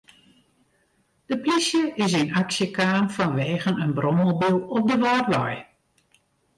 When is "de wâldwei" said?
4.89-5.55